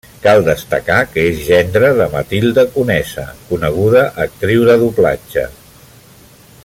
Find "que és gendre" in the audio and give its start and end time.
1.09-1.91